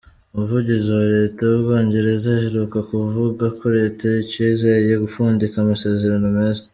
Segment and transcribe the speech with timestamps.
[0.33, 6.63] Umuvugizi wa leta y'Ubwongereza aheruka kuvuga ko leta "icizeye gupfundika amasezerano meza".